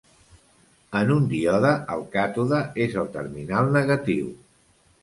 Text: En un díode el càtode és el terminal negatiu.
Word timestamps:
En 0.99 1.11
un 1.17 1.27
díode 1.33 1.75
el 1.97 2.03
càtode 2.17 2.63
és 2.87 2.99
el 3.05 3.13
terminal 3.21 3.73
negatiu. 3.79 4.35